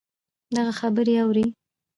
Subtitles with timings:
[0.55, 1.45] دغـه خبـرې اورې